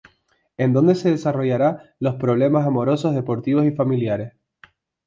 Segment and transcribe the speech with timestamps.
[0.57, 4.33] En donde se desarrollara problemas amorosos, deportivos y familiares.